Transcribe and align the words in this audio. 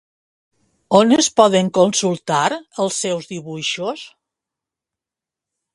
On 0.99 1.13
es 1.17 1.29
poden 1.41 1.69
consultar 1.79 2.41
els 2.85 2.99
seus 3.05 3.29
dibuixos? 3.35 4.09